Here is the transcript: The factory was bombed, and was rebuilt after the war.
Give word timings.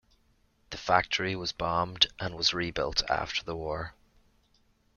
The 0.71 0.79
factory 0.79 1.35
was 1.35 1.51
bombed, 1.51 2.07
and 2.19 2.33
was 2.35 2.55
rebuilt 2.55 3.03
after 3.07 3.43
the 3.43 3.55
war. 3.55 3.93